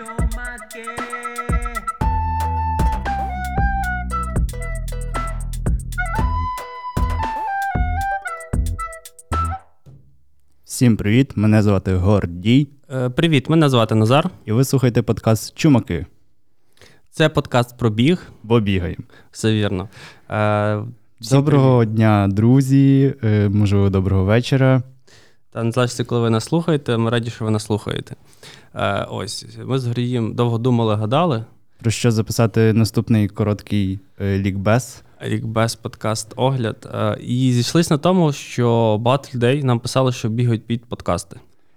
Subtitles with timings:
[0.00, 0.84] Чумаки.
[10.64, 11.32] Всім привіт!
[11.36, 14.30] Мене звати Гордій, Е, Привіт, мене звати Назар.
[14.44, 16.06] і ви слухаєте подкаст Чумаки,
[17.10, 18.22] Це подкаст про біг.
[18.42, 19.04] бо бігаємо.
[19.30, 19.88] Все вірно.
[20.30, 20.78] Е,
[21.20, 23.14] всім Доброго дня, друзі.
[23.24, 24.82] е, Можливо, доброго вечора.
[25.52, 26.96] Та не залежить, коли ви нас слухаєте.
[26.96, 28.16] Ми раді, що ви нас слухаєте.
[28.74, 31.44] Е, Ось ми з Горієм довго думали, гадали.
[31.80, 35.02] Про що записати наступний короткий е, лікбез.
[35.26, 36.88] Лікбез подкаст огляд.
[36.94, 41.36] Е, І зійшлися на тому, що багато людей нам писали, що бігають під подкасти.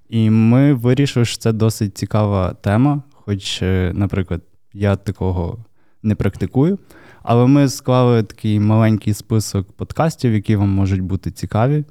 [0.09, 4.41] І ми вирішили, що це досить цікава тема, хоч, е, наприклад,
[4.73, 5.57] я такого
[6.03, 6.79] не практикую.
[7.23, 11.85] Але ми склали такий маленький список подкастів, які вам можуть бути цікаві,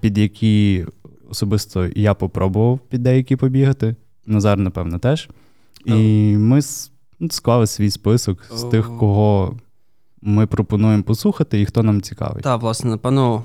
[0.00, 0.84] під які
[1.30, 3.96] особисто я попробував під деякі побігати.
[4.26, 5.28] Назар, напевно, теж.
[5.84, 5.92] І
[6.36, 6.90] ми с-
[7.20, 9.56] ну, склали свій список з тих, кого
[10.22, 12.42] ми пропонуємо послухати і хто нам цікавий.
[12.42, 13.44] Так, власне, напевно,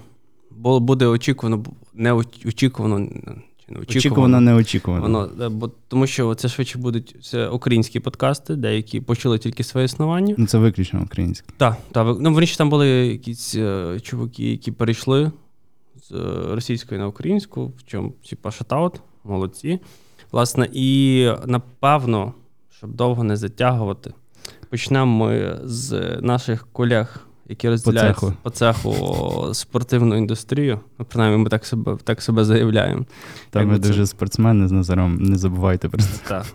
[0.51, 3.07] бу- буде очікувано, не очікувано.
[3.81, 5.01] Очікувано, неочікувано.
[5.03, 9.85] Воно, е, бо, тому що це швидше будуть це українські подкасти, деякі почали тільки своє
[9.85, 10.35] існування.
[10.37, 11.47] Ну, це виключно українське.
[11.57, 12.17] Так, так.
[12.19, 15.31] Ну, виріші там були якісь е, чуваки, які перейшли
[16.01, 19.79] з е, російської на українську, в чому типа шатаут, молодці.
[20.31, 22.33] Власне, і напевно,
[22.69, 24.13] щоб довго не затягувати,
[24.69, 28.33] почнемо ми з наших колег, які розділяють цеху.
[28.41, 28.93] по цеху
[29.53, 30.79] спортивну індустрію.
[30.99, 33.05] Ну, принаймні, ми так себе, так себе заявляємо.
[33.49, 36.09] Там ми це- дуже спортсмени з Назаром, не забувайте про це.
[36.27, 36.45] Так,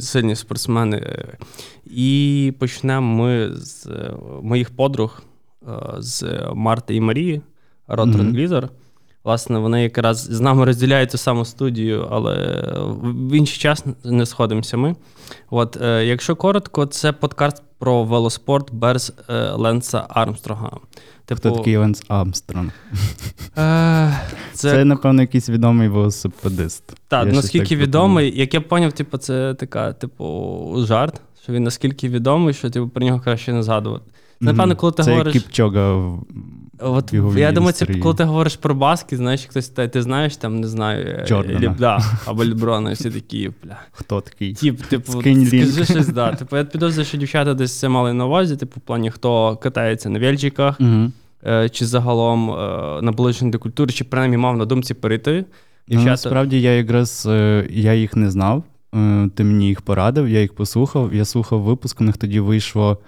[0.00, 1.24] сильні спортсмени.
[1.84, 5.22] І почнемо ми з е, моїх подруг,
[5.68, 7.42] е, з Марти і Марії,
[7.88, 8.16] Рот Мгм.
[9.26, 12.64] Власне, вони якраз з нами розділяють ту саму студію, але
[13.02, 14.96] в інший час не сходимося ми.
[15.50, 20.70] От, е, якщо коротко, це подкаст про велоспорт без е, Ленса Армстронга.
[21.24, 22.72] Типу, Хто такий Ленс Амстронг?
[23.58, 24.20] Е,
[24.52, 26.94] Це, це напевно, якийсь відомий велосипедист.
[27.08, 31.62] Так, Я наскільки так відомий, як я поняв, типу, це така, типу, жарт, що він
[31.62, 34.04] наскільки відомий, що типу, про нього краще не згадувати.
[34.40, 35.32] Напевно, коли ти це говориш.
[35.32, 36.26] Кіпчога в
[36.80, 40.36] От, біговій я думаю, це коли ти говориш про баскет, знаєш, хтось та- ти знаєш,
[40.36, 41.76] там, не знаю, е, Джордана.
[41.78, 43.76] Да, або Ліброна, і всі такі, бля.
[43.92, 44.54] хто такий.
[44.54, 46.32] Тіп, типу, Скинь скажи щось, да.
[46.36, 50.08] Типу, я підозрюю, що дівчата десь це мали на увазі, типу, в плані, хто катається
[50.08, 51.10] на вельчиках, Угу.
[51.46, 55.44] е, чи загалом е, наближений до культури, чи принаймні мав на думці перейти.
[55.88, 58.64] Ну, насправді я якраз е, я їх не знав.
[58.94, 61.14] е, Ти мені їх порадив, я їх послухав.
[61.14, 62.98] Я слухав випуск, у них тоді вийшло.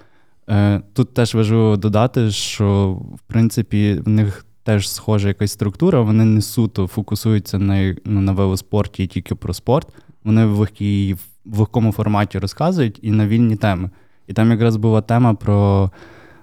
[0.48, 6.00] Е, Тут теж важливо додати, що в принципі в них теж схожа якась структура.
[6.00, 9.88] Вони не суто фокусуються на, ну, на велоспорті тільки про спорт.
[10.24, 13.90] Вони в, легкій, в легкому форматі розказують і на вільні теми.
[14.26, 15.90] І там якраз була тема про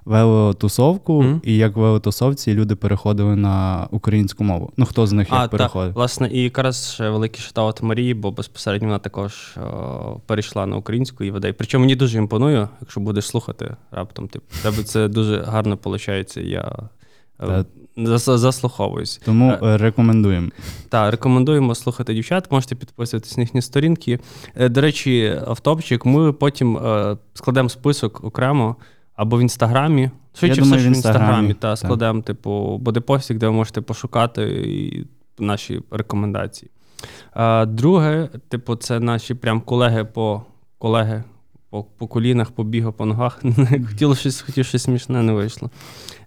[0.06, 1.42] велотусовку, Мгм.
[1.44, 4.72] і як велотусовці люди переходили на українську мову.
[4.78, 5.94] Ну, хто з них як А, переходив?
[5.94, 11.32] власне, і якраз великий шатаут Марії, бо безпосередньо вона також о, перейшла на українську і
[11.32, 11.54] веде.
[11.54, 14.28] Причому мені дуже імпонує, якщо будеш слухати раптом.
[14.28, 16.38] Типу, тебе це дуже гарно виходить.
[16.38, 16.72] Я
[17.42, 17.66] е,
[18.18, 19.22] заслуховуюсь.
[19.26, 20.50] Тому Е, е, рекомендуємо.
[20.90, 24.20] Так, рекомендуємо слухати дівчат, можете підписуватись на їхні сторінки.
[24.70, 26.80] До речі, автопчик, ми потім
[27.34, 28.76] складемо список окремо
[29.16, 30.12] або в інстаграмі.
[30.34, 32.26] Швидше все, що в інстаграмі, та так.
[32.26, 35.06] типу, буде постік, де ви можете пошукати і
[35.40, 36.72] наші рекомендації.
[37.34, 40.44] А, друге, типу, це наші прям колеги по
[40.78, 41.24] колеги
[41.70, 43.42] по, по колінах, по бігу, по ногах.
[43.90, 45.70] Хотіло щось, хотів щось смішне, не вийшло.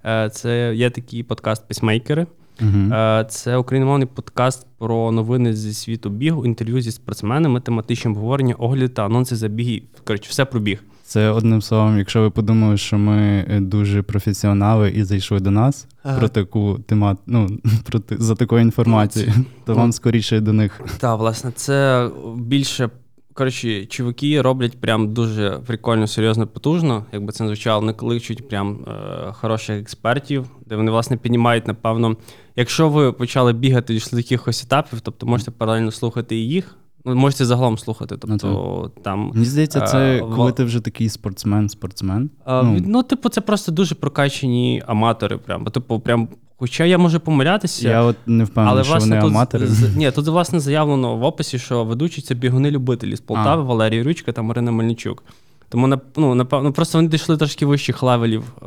[0.04, 2.26] Е, Це є такий подкаст Пісмейкери.
[2.60, 2.94] Угу.
[2.94, 8.88] Е, Це україномовний подкаст про новини зі світу бігу, інтерв'ю зі спортсменами, тематичні обговорення, огляди
[8.88, 9.82] та анонси забігів.
[10.04, 10.82] Коротше, все про біг.
[11.08, 15.86] Це одним словом, якщо ви подумали, що ми е, дуже професіонали і зайшли до нас
[16.02, 16.18] Ага.
[16.18, 17.48] про таку тема, ну
[17.84, 19.32] про за такою інформацією,
[19.64, 20.80] то вам скоріше до них.
[20.98, 22.90] Так, власне, це більше.
[23.34, 27.04] Коротше, чуваки роблять прям дуже прикольно, серйозно, потужно.
[27.12, 32.16] Якби це не звучало, не кличуть прям е, хороших експертів, де вони, власне, піднімають, напевно.
[32.56, 36.76] Якщо ви почали бігати до якихось етапів, тобто можете паралельно слухати і їх.
[37.08, 38.16] Ну, можете загалом слухати.
[38.18, 42.30] Тобто там Мені здається, це Е, коли ти вже такий спортсмен, спортсмен.
[42.44, 42.72] А, Ну.
[42.72, 45.36] ну, ну, типу, це просто дуже прокачені аматори.
[45.36, 45.64] Прям.
[45.64, 49.30] Типу, прям, хоча я можу помилятися, Я от не впевнений, але що власне вони тут,
[49.30, 49.66] аматори.
[49.66, 53.64] з- ні, тут власне заявлено в описі, що ведучі це бігуни-любителі з Полтави, А.
[53.64, 55.24] Валерій Ручка та Марина Мельничук.
[55.70, 58.66] Тому ну, напевно, просто вони дійшли трошки вищих level ів е,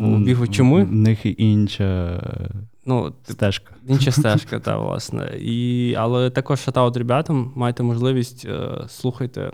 [0.00, 0.84] в бігу, чим ми.
[0.84, 2.50] В них інша е,
[2.86, 3.74] Ну, стежка.
[3.88, 5.38] Інша стежка, та, власне.
[5.40, 9.50] І, але також shoutout ребятам, маєте можливість, е, слухайте,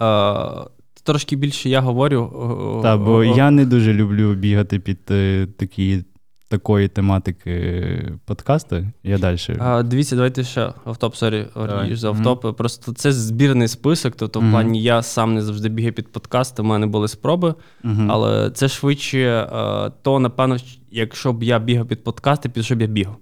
[0.00, 0.64] Е,
[1.02, 2.80] Трошки більше я говорю.
[2.82, 6.04] Так, бо я не дуже люблю бігати під е, такі
[6.48, 8.90] такої тематики подкасти.
[9.02, 9.38] Я далі.
[9.58, 11.46] А, Дивіться, давайте ще офтоп, sorry,
[11.92, 12.44] за офтоп.
[12.44, 12.52] Mm-hmm.
[12.52, 14.14] Просто це збірний список.
[14.16, 14.48] Тобто, mm-hmm.
[14.48, 17.54] в плані я сам не завжди бігаю під подкасти, у мене були спроби,
[17.84, 18.06] mm-hmm.
[18.10, 19.48] але це швидше,
[20.02, 20.56] то, напевно,
[20.90, 23.16] якщо б я бігав під подкасти, під що б я бігав.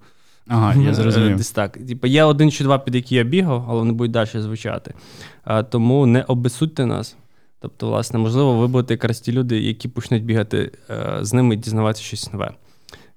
[0.47, 1.37] Ага, я зрозумів.
[1.37, 1.77] Десь так.
[1.87, 4.93] Типу, є один чи два, під які я бігав, але вони будуть далі звучати.
[5.43, 7.15] А, Тому не обесудьте нас.
[7.59, 11.57] Тобто, власне, можливо, ви будете якраз ті люди, які почнуть бігати е, з ними і
[11.57, 12.51] дізнаватися щось нове.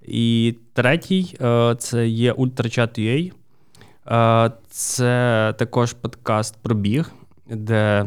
[0.06, 3.32] І третій е, це є UltraChat.ua.
[4.08, 7.10] Е, це також подкаст про біг,
[7.50, 8.06] де.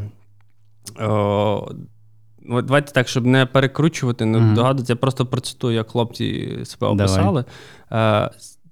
[2.49, 4.53] Давайте так, щоб не перекручувати, не mm-hmm.
[4.53, 7.45] догадуватися, я просто процитую, як хлопці себе описали.
[7.89, 8.29] Давай.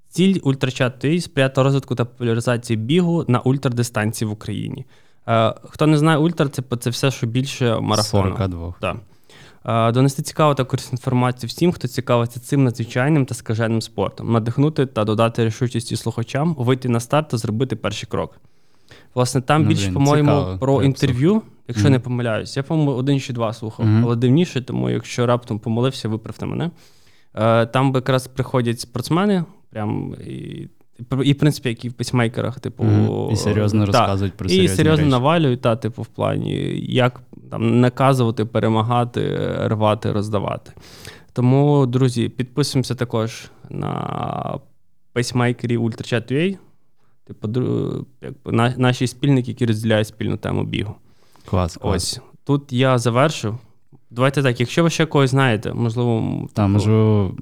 [0.08, 4.86] Ціль UltraChat.ua сприяти розвитку та популяризації бігу на ультрадистанції в Україні.
[5.64, 8.30] Хто не знає, ультра це це все, що більше марафону.
[8.30, 8.74] 42.
[8.80, 8.96] Так.
[9.68, 15.04] Донести цікаву та корисну інформацію всім, хто цікавиться цим надзвичайним та скаженим спортом, надихнути та
[15.04, 18.40] додати рішучості слухачам, вийти на старт та зробити перший крок.
[19.14, 21.90] Власне, там ну, більше, по-моєму, цікаво, про інтерв'ю, якщо mm-hmm.
[21.90, 22.56] не помиляюсь.
[22.56, 24.02] Я, по-моєму, один чи два слухав, mm-hmm.
[24.04, 26.70] але дивніше, тому якщо раптом помолився, виправте мене.
[27.34, 30.68] Е, там якраз приходять спортсмени, прям і
[31.24, 32.84] і, в принципі, як і в Pacemaker ах, типу.
[32.84, 33.32] Mm-hmm.
[33.32, 35.10] І серйозно та, розказують про серйозні І серйозно речі.
[35.10, 40.72] навалюють, та, типу, в плані, як там наказувати, перемагати, рвати, роздавати.
[41.32, 44.58] Тому, друзі, підписуємося також на
[45.12, 46.56] Pacemaker і UltraChat.ua,
[47.26, 47.48] типу,
[48.22, 50.94] якби, на, наші спільники, які розділяють спільну тему бігу.
[51.44, 51.94] Клас, клас.
[51.94, 52.20] Ось.
[52.44, 53.58] Тут я завершу.
[54.10, 56.46] Давайте так, якщо ви ще когось знаєте, можливо.
[56.52, 57.34] Та, можливо,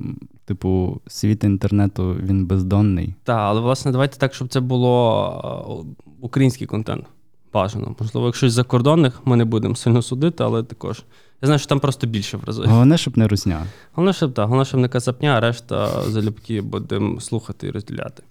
[0.44, 3.14] типу, світ інтернету він бездонний.
[3.24, 5.86] Так, але власне, давайте так, щоб це було
[6.20, 7.04] український контент.
[7.52, 7.94] Бажано.
[8.00, 11.02] Можливо, якщо з закордонних, ми не будемо сильно судити, але також.
[11.42, 12.62] Я знаю, що там просто більше в рази.
[12.66, 13.66] Головне, щоб не русня.
[13.92, 18.22] Головне, щоб так, головне, щоб не казапня, а решта залюбки будемо слухати і розділяти.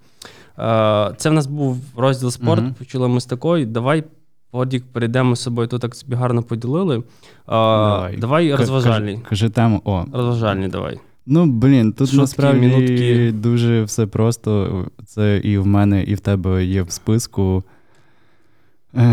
[1.17, 2.63] Це в нас був розділ спорт.
[2.63, 2.73] Угу.
[2.79, 3.65] Почули ми з такої.
[3.65, 4.03] Давай
[4.55, 7.03] Одік, перейдемо з собою, тут так собі гарно поділили.
[7.47, 9.19] Давай, давай розважальний.
[9.29, 9.81] Кажи, тему.
[9.85, 10.05] О.
[10.13, 10.99] Розважальний давай.
[11.25, 13.31] Ну, блін, тут Шутки, насправді минутки.
[13.31, 14.85] дуже все просто.
[15.05, 17.63] Це і в мене, і в тебе є в списку.
[18.97, 19.03] Е,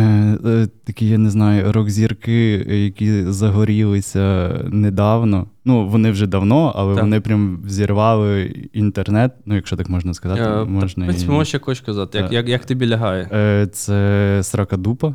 [0.47, 5.47] е, Такі, я не знаю, рок-зірки, які загорілися недавно.
[5.65, 7.05] Ну, вони вже давно, але так.
[7.05, 8.43] вони прям взірвали
[8.73, 9.33] інтернет.
[9.47, 11.07] Ну, якщо так можна сказати, е, можна.
[11.07, 11.27] Так, і...
[11.27, 13.29] можеш якось казати, як, як як, тобі лягає?
[13.33, 15.09] Е, Це Сракадупа.
[15.09, 15.15] Е,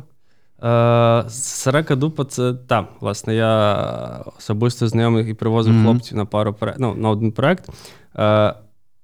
[1.28, 5.84] Сарака Дупа це так, власне, я особисто знайомих і привозив mm-hmm.
[5.84, 7.68] хлопців на пару ну, на один проект.
[8.18, 8.54] Е,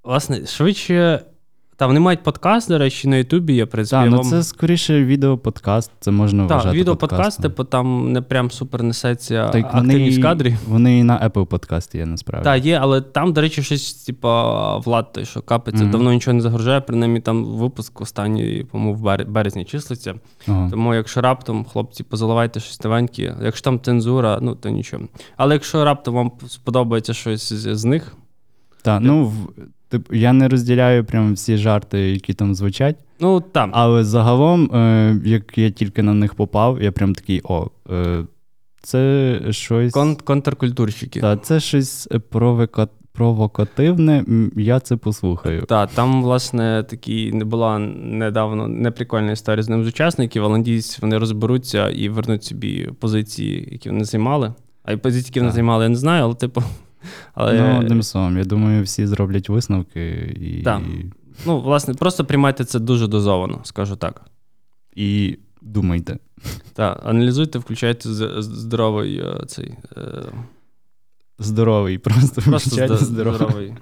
[0.05, 1.21] Власне, швидше
[1.76, 6.11] та вони мають подкаст, до речі, на Ютубі є Так, ну це скоріше відеоподкаст, це
[6.11, 10.56] можна вважати Так, відеоподкаст, типу там не прям супер несеться так, активність в кадрі.
[10.69, 12.44] Вони і на Apple подкасті є, насправді.
[12.44, 14.29] Так, є, але там, до речі, щось, типу,
[14.85, 15.91] Влад, той, що капиться, mm-hmm.
[15.91, 20.15] давно нічого не загружає, принаймні там випуск останній, по-моєму, в березні числиться.
[20.49, 20.70] Ага.
[20.70, 25.03] Тому, якщо раптом, хлопці, позаливайте щось новеньке, якщо там цензура, ну то нічого.
[25.37, 28.17] Але якщо раптом вам сподобається щось з, з них.
[28.82, 29.32] Так, ну
[29.94, 32.96] Типу, я не розділяю прям всі жарти, які там звучать.
[33.20, 33.70] Ну там.
[33.75, 38.24] Але загалом, е, як я тільки на них попав, я прям такий: о, е,
[38.82, 39.93] це щось.
[39.93, 41.20] Кон- Контркультурщики.
[41.20, 42.89] Так, це щось провока...
[43.13, 44.24] провокативне,
[44.56, 45.63] я це послухаю.
[45.63, 50.98] Так, там, власне, такі не була недавно неприкольна історія з ним з учасників, але надіюсь,
[51.03, 54.55] вони розберуться і вернуть собі позиції, які вони займали.
[54.84, 56.63] А й позиції, які вони займали, я не знаю, але типу.
[57.34, 57.61] Але...
[57.61, 60.11] Ну, одним словом, я думаю, всі зроблять висновки.
[60.41, 60.63] і...
[60.63, 60.82] Так.
[61.46, 64.20] Ну, власне, просто приймайте це дуже дозовано, скажу так.
[64.96, 66.19] І думайте.
[66.73, 68.08] Так, аналізуйте, включайте
[68.43, 69.75] здоровий е, цей.
[69.96, 70.23] Е...
[71.39, 73.39] Здоровий, просто, просто включайте здоровий.
[73.39, 73.75] здоровий.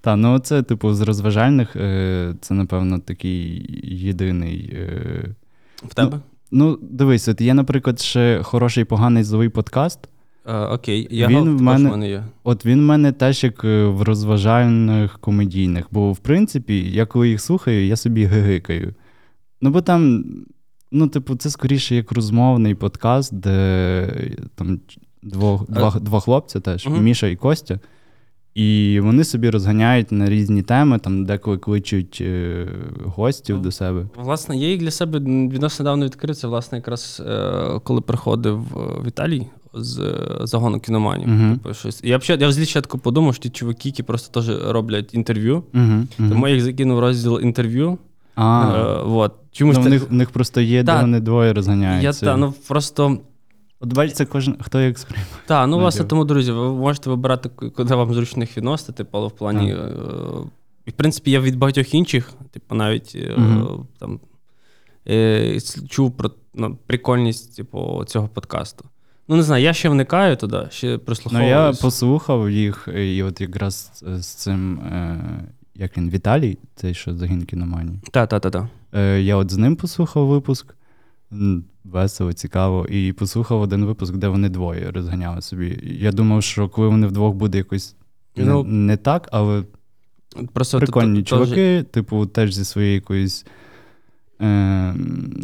[0.00, 4.78] Так, ну це, типу, з розважальних, е, це, напевно, такий єдиний.
[5.84, 6.10] В тебе?
[6.12, 9.98] Ну, ну дивись, от є, наприклад, ще хороший поганий злий подкаст.
[10.44, 12.24] А, Окей, я він в мене, мене є.
[12.44, 15.86] От він в мене теж як е, в розважальних комедійних.
[15.90, 18.94] Бо, в принципі, я коли їх слухаю, я собі гигикаю.
[19.60, 20.24] Ну, бо там,
[20.92, 24.80] ну, типу, це скоріше як розмовний подкаст, де там
[25.22, 25.72] двох, а...
[25.72, 26.96] два, два хлопця теж, угу.
[26.96, 27.80] Міша і Костя.
[28.54, 32.68] І вони собі розганяють на різні теми, там деколи кличуть е,
[33.04, 34.06] гостів ну, до себе.
[34.16, 35.18] Власне, я їх для себе
[35.48, 36.36] відносно давно відкрив.
[36.36, 38.58] Це, власне, якраз е, коли приходив
[39.04, 41.28] в Італії з е, загону кіноманів.
[41.28, 41.52] Uh-huh.
[41.52, 42.00] Типу, щось.
[42.04, 45.62] Я я взагалі спочатку подумав, що ті чуваки, які просто теж роблять інтерв'ю.
[45.74, 46.06] Uh-huh.
[46.18, 46.28] Uh-huh.
[46.28, 47.98] Тому я їх закинув розділ інтерв'ю.
[48.38, 49.34] Е, вот.
[49.52, 52.26] чомусь Ну, в, них, в них просто є, Та, де вони двоє я розганяються.
[52.26, 53.18] та, ну просто.
[53.80, 55.26] От бачите, кожен хто як сприймає.
[55.46, 59.26] Так, ну власне, тому, друзі, ви можете вибирати, куди вам зручно їх відносити, типу, але
[59.28, 59.72] в плані.
[59.72, 59.88] Е-
[60.86, 63.36] і, в принципі, я від багатьох інших, типу, навіть е-
[63.98, 64.20] там,
[65.08, 68.84] е- чув про ну, прикольність типу, цього подкасту.
[69.32, 70.98] Ну, не знаю, я ще вникаю туди, ще
[71.30, 75.20] Ну, я послухав їх, і от якраз з цим, е,
[75.74, 78.00] як він, Віталій, цей, що загін кіноманії.
[78.10, 78.64] Так, так, так, так.
[78.94, 80.74] Е, я от з ним послухав випуск.
[81.84, 82.86] Весело, цікаво.
[82.86, 85.78] І послухав один випуск, де вони двоє розганяли собі.
[86.00, 87.94] Я думав, що коли вони вдвох буде якось
[88.36, 89.62] не, Ну, не так, але
[90.52, 93.46] Просто прикольні то- то- чуваки, типу, теж зі своєю якоюсь
[94.40, 94.94] е,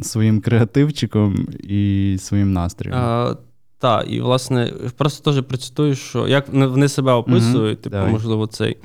[0.02, 2.98] своїм креативчиком і своїм настроєм.
[2.98, 3.36] А,
[3.78, 8.12] так, і власне, просто теж процитую, що як вони- себе описують, типу, давай.
[8.12, 8.76] можливо, цей.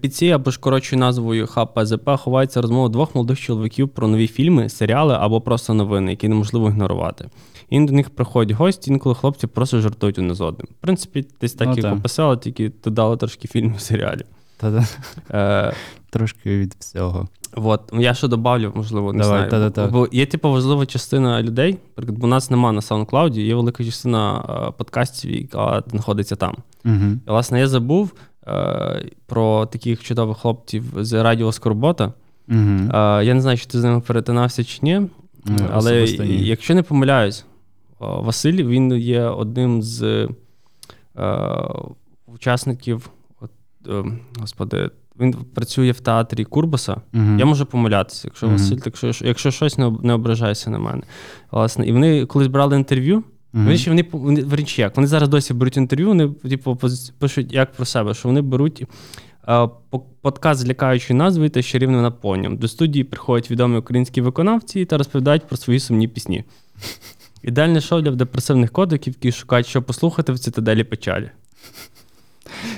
[0.00, 4.68] Під цією або ж коротшою назвою ХПЗП ховається розмова двох молодих чоловіків про нові фільми,
[4.68, 7.28] серіали або просто новини, які неможливо ігнорувати.
[7.70, 10.66] І до них приходять гості, інколи хлопці просто жартують один з одним.
[10.70, 14.26] В принципі, десь так Ну, як описали, тільки додали трошки фільмів, серіалів.
[14.56, 14.86] Та-та,
[15.30, 15.74] Е,
[16.10, 17.28] трошки від всього.
[17.56, 19.50] От, я ще добавлю, можливо, не Давай, знаю.
[19.50, 19.92] та-та-та.
[19.92, 24.44] Бо є, типу, важлива частина людей, бо у нас нема на SoundCloud, є велика частина
[24.68, 26.56] е, подкастів, яка знаходиться там.
[26.84, 27.04] Угу.
[27.26, 28.12] І, власне, я забув
[28.46, 32.12] е, про таких чудових хлопців з Радіо Скорбота.
[32.48, 32.58] Угу.
[32.58, 35.02] Е, я не знаю, чи ти з ними перетинався чи ні,
[35.72, 36.38] але ні.
[36.46, 37.44] якщо не помиляюсь,
[37.98, 40.28] о, Василь він є одним з
[41.18, 41.68] е,
[42.26, 43.10] учасників.
[43.40, 43.50] От,
[43.88, 44.04] е,
[44.40, 44.90] господи,
[45.20, 47.00] він працює в театрі Курбаса.
[47.12, 47.38] Мгм.
[47.38, 48.56] Я можу помилятися, якщо Мгм.
[48.56, 51.02] Василь, так що, якщо щось не, не ображайся на мене.
[51.50, 53.22] Власне, і вони колись брали інтерв'ю.
[53.52, 53.64] Мгм.
[53.64, 56.78] Вони ще вони, вони верніше як, вони зараз досі беруть інтерв'ю, вони типу,
[57.18, 58.82] пишуть як про себе, що вони беруть
[59.48, 62.56] е, по- подкаст з лякаючою назвою та чарівним наповненням.
[62.56, 66.44] До студії приходять відомі українські виконавці та розповідають про свої сумні пісні.
[67.42, 71.30] Ідеальне шоу для депресивних котиків, які шукають, що послухати в цитаделі печалі.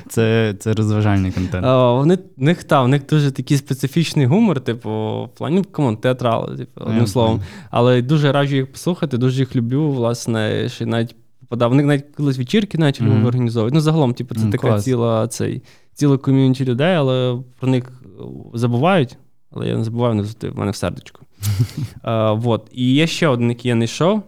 [0.09, 1.67] Це, це розважальний контент.
[1.67, 4.91] А, вони, в них та, в них дуже такий специфічний гумор, типу,
[5.25, 7.41] в плані, ну, come on, театрал, типу, одним Я словом.
[7.71, 11.71] Але дуже раджу їх послухати, дуже їх люблю, власне, ще навіть попадав.
[11.71, 13.23] Вони навіть колись вечірки навіть Мгм.
[13.23, 13.75] mm організовують.
[13.75, 14.85] Ну, загалом, типу, це М, така клас.
[14.85, 15.63] ціла цей,
[15.95, 18.23] ціла ком'юніті людей, але про них е,
[18.55, 19.17] забувають.
[19.51, 21.21] Але я не забуваю, вони в мене в сердечку.
[22.03, 22.71] а, вот.
[22.73, 24.23] І є ще один, який я не йшов.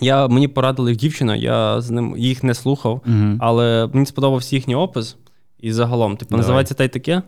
[0.00, 3.36] Я, мені порадила їх дівчина, я з ним їх не слухав, Угу.
[3.40, 5.16] але мені сподобався їхній опис.
[5.60, 6.40] І загалом, типу, Давай.
[6.42, 7.22] називається та й таке.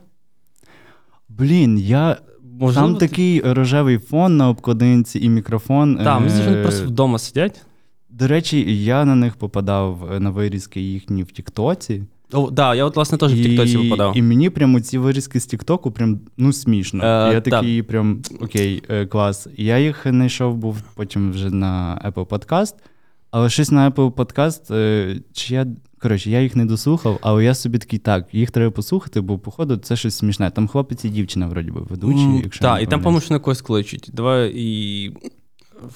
[1.29, 2.17] Блін, я.
[2.61, 5.97] Можливо, Там такий рожевий фон на обкладинці і мікрофон.
[5.97, 7.63] Так, мені здається, вони Е, просто вдома сидять.
[8.11, 12.03] До речі, я на них попадав е, на вирізки їхні в Тіктоці.
[12.33, 14.17] О, да, я от, власне, теж в Тіктоці випадав.
[14.17, 17.05] І мені прямо ці вирізки з Тіктоку прям ну смішно.
[17.05, 17.45] Е, я так.
[17.45, 19.49] такий прям окей, е, клас.
[19.57, 22.75] Я їх знайшов був потім вже на Apple Podcast,
[23.31, 25.67] але щось на Apple Podcast, е, чи я.
[26.03, 29.77] Коротше, я їх не дослухав, але я собі такий так, їх треба послухати, бо, походу,
[29.77, 30.51] це щось смішне.
[30.51, 33.41] Там хлопець і дівчина, вроді би, ведучі, М, якщо Так, і там, по-моєму, що на
[33.41, 34.11] когось кличуть.
[34.13, 35.13] Давай і.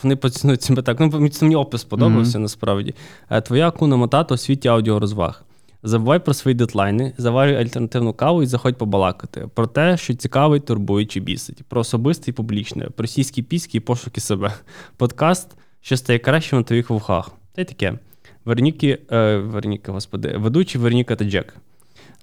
[0.02, 1.00] Вони поцінують себе так.
[1.00, 2.94] Ну, мені опис сподобався насправді.
[3.30, 5.44] Е, Твоя акуна матата у світі аудіорозваг.
[5.86, 9.48] Забувай про свої дедлайни, заварюй альтернативну каву і заходь побалакати.
[9.54, 11.62] Про те, що цікавить, турбує чи бісить.
[11.68, 14.52] Про особисте і публічне, про сільські піськи і пошуки себе.
[14.96, 17.30] Подкаст, що стає кращим на твоїх вухах.
[17.52, 17.98] Та й таке.
[18.44, 21.56] Верніки, е, Верніки, господи, ведучі Верніка та Джек.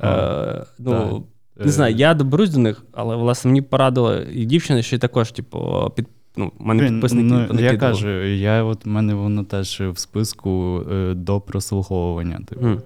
[0.01, 1.23] Е, ну,
[1.55, 1.65] так.
[1.65, 4.99] не знаю, Е, я доберусь до них, але власне мені порадила і дівчина, що й
[4.99, 6.07] також, типу, під.
[6.37, 11.13] Ну, мене підписники ну, я кажу, я от в мене воно теж в списку е,
[11.13, 12.39] до прослуховування.
[12.47, 12.65] Типу.
[12.65, 12.81] М.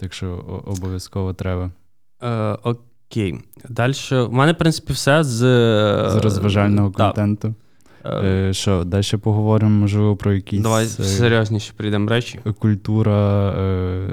[0.00, 1.70] Так що обов'язково треба.
[2.22, 3.34] Е, окей.
[3.68, 3.94] Далі.
[4.12, 5.38] У мене, в принципі, все з,
[6.10, 7.48] З розважального контенту.
[7.48, 7.54] Е,
[8.06, 12.40] Е, що, далі поговоримо, можливо, про якісь Давай е, серйозніше прийдемо речі.
[12.58, 14.08] культура, е,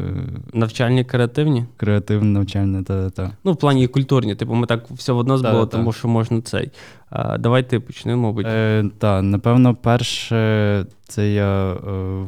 [0.53, 1.65] Навчальні, креативні.
[1.77, 3.32] креативне навчання та та.
[3.44, 4.36] Ну, в плані культурні.
[4.36, 6.72] Типу, ми так все одно збило, тому що можна цей.
[7.12, 8.46] Е, давай ти почнемо, мабуть.
[8.50, 11.77] Е, та, напевно, перше, це я е,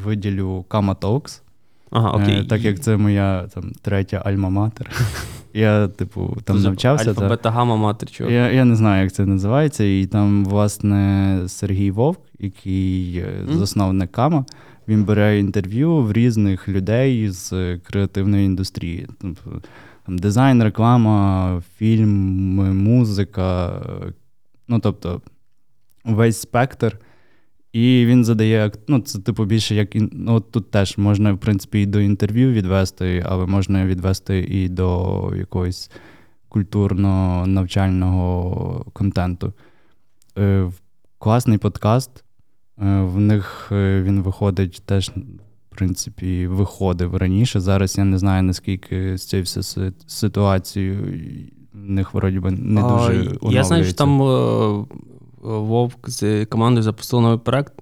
[0.05, 1.41] виділю Kama Talks.
[1.91, 2.39] Ага, окей.
[2.39, 4.85] Е, так як це моя там, третя альма-матер.
[5.53, 7.09] Я, типу, там навчався.
[7.09, 8.33] Альфа, бета, гамма, матер, чувак.
[8.33, 9.83] Я, я не знаю, як це називається.
[9.83, 14.45] І там, власне, Сергій Вовк, який засновник Кама,
[14.87, 19.07] він бере інтерв'ю в різних людей з креативної індустрії.
[19.21, 19.61] Тобто,
[20.05, 22.11] Там дизайн, реклама, фільм,
[22.77, 23.71] музика.
[24.67, 25.21] Ну, тобто,
[26.05, 26.99] весь спектр.
[27.73, 31.81] І він задає, ну, це типу більше як ну, от тут теж можна, в принципі,
[31.81, 35.91] і до інтерв'ю відвести, але можна відвести і до якогось
[36.49, 39.53] культурно-навчального контенту.
[40.37, 40.71] Е,
[41.17, 42.23] класний подкаст.
[42.81, 47.59] Е, в них е, він виходить теж, в принципі, виходив раніше.
[47.59, 49.45] Зараз я не знаю, наскільки з цією
[50.07, 51.19] ситуацією
[51.73, 53.49] в них вроді би не дуже оновлюється.
[53.49, 54.87] Я знаю, що там
[55.41, 57.73] Вовк з командою запустив новий проект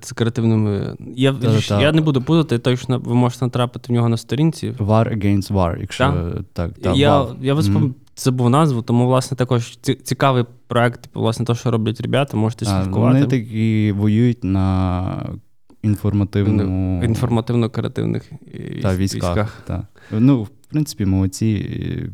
[0.00, 0.96] з креативними.
[1.16, 1.32] Я
[1.68, 4.70] та, я не буду путати, точно ви можете натрапити в нього на сторінці.
[4.70, 6.44] War Against War, якщо так.
[6.52, 6.78] так.
[6.78, 7.92] Та, я я mm-hmm.
[8.16, 13.18] забув назву, тому, власне, також цікавий проект, типу, власне, те, що роблять ребята, можете слідкувати.
[13.18, 15.28] Вони такі воюють на
[15.82, 17.02] інформативному...
[17.02, 18.22] інформативно-креативних
[18.54, 18.98] військах.
[18.98, 19.62] військах.
[19.66, 19.86] Та.
[20.10, 22.10] Ну, в принципі, молодці.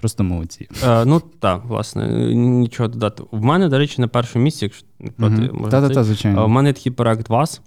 [0.00, 0.68] Просто молодці.
[0.84, 3.22] Е, Ну так, власне, нічого додати.
[3.30, 5.54] В мене, до речі, на першому місці, якщо не проти, угу.
[5.54, 5.68] можна.
[5.80, 6.44] Та-та-та, звичайно.
[6.44, 7.60] У мене такий проект вас.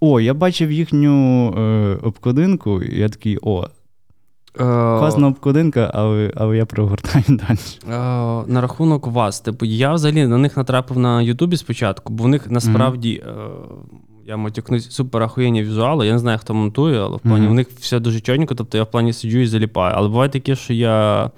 [0.00, 3.64] О, я бачив їхню е, обкладинку, і я такий, о.
[4.54, 4.64] Е,
[4.98, 7.58] класна обкладинка, але але я прогортаю далі.
[7.84, 7.90] Е,
[8.46, 9.40] на рахунок вас.
[9.40, 14.36] Типу, я взагалі на них натрапив на Ютубі спочатку, бо в них насправді mm-hmm я
[14.36, 16.06] матюкнусь супер ахуєнні візуали.
[16.06, 17.50] Я не знаю, хто монтує, але в плані mm-hmm.
[17.50, 19.94] у них все дуже чорненько, тобто я в плані сиджу і заліпаю.
[19.96, 21.30] Але буває таке, що я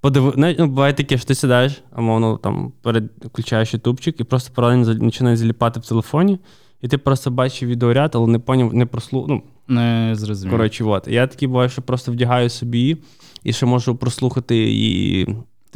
[0.00, 0.34] подив...
[0.36, 5.04] ну, буває таке, що ти сідаєш, а мовно там перед включаєш ютубчик і просто паралельно
[5.04, 6.38] починаєш заліпати в телефоні,
[6.82, 9.28] і ти просто бачиш відеоряд, але не поняв, не прослухав.
[9.28, 10.52] Ну, не зрозумів.
[10.52, 11.08] Коротше, от.
[11.08, 12.96] Я такий буває, що просто вдягаю собі
[13.44, 15.26] і ще можу прослухати і.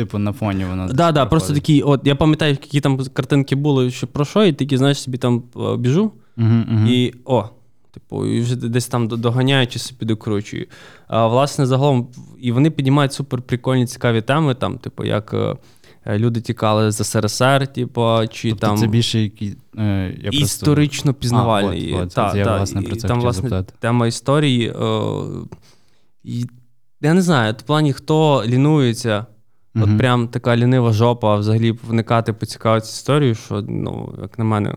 [0.00, 0.86] Типу на фоні вона.
[0.86, 4.44] Так, да, да, просто такі, от я пам'ятаю, які там картинки були, що про що,
[4.44, 6.12] і такі, знаєш, собі там е, біжу.
[6.38, 7.44] Uh-huh, І о,
[7.90, 10.66] типу, і вже десь там доганяючи собі докручую.
[11.08, 12.08] А власне, загалом,
[12.40, 15.34] і вони піднімають супер прикольні цікаві теми, там, типу, як.
[15.34, 15.56] Е,
[16.18, 21.92] люди тікали з СРСР, типу, чи тобто там це більше які е, я історично пізнавальні.
[21.92, 23.74] А, от, от, та, я, та, власне, про це Там, власне, запитати.
[23.80, 24.68] тема історії.
[24.68, 25.12] Е,
[26.24, 26.46] і,
[27.00, 29.26] Я не знаю, в плані, хто лінується,
[29.74, 34.74] от прям така лінива жопа, взагалі вникати, поцікавитися історією, що, ну, як на мене,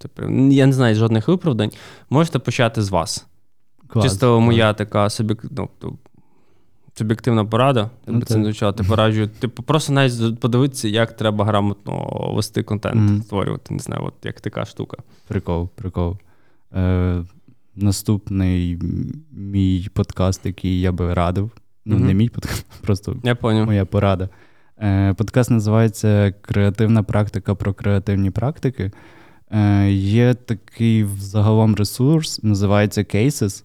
[0.00, 1.70] Типу, я не знаю жодних виправдань.
[2.10, 3.26] Можете почати з вас.
[3.86, 4.46] Клас, Чисто клас.
[4.46, 5.44] моя така суб'єк...
[5.50, 5.68] ну,
[6.94, 7.90] суб'єктивна порада.
[8.06, 9.28] Ну, це звучало, ти пораджую.
[9.28, 13.22] Типу, просто навіть подивитися, як треба грамотно вести контент, mm.
[13.22, 13.74] створювати.
[13.74, 14.96] Не знаю, от як така штука.
[15.28, 16.16] Прикол, прикол.
[16.74, 17.24] Е,
[17.76, 18.78] Наступний
[19.32, 21.50] мій подкаст, який я би радив.
[21.84, 22.00] Ну, mm-hmm.
[22.00, 24.28] не мій подкаст, просто я моя порада.
[24.82, 28.90] Е, Подкаст називається Креативна практика про креативні практики.
[29.50, 33.64] Е, Є такий загалом ресурс, називається Cases.